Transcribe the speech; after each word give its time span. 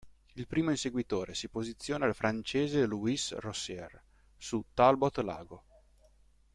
Primo 0.47 0.71
inseguitore 0.71 1.35
si 1.35 1.47
posiziona 1.47 2.07
il 2.07 2.15
francese 2.15 2.87
Louis 2.87 3.33
Rosier 3.35 4.01
su 4.35 4.65
Talbot-Lago. 4.73 5.63